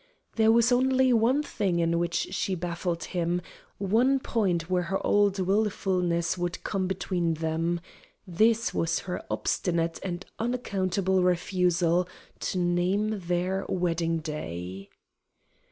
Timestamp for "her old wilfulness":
4.81-6.39